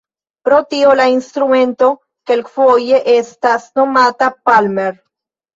Pro 0.47 0.57
tio 0.69 0.93
la 0.99 1.05
instrumento 1.15 1.91
kelkfoje 2.31 3.03
estas 3.15 3.69
nomata 3.81 4.35
"palmer". 4.51 4.91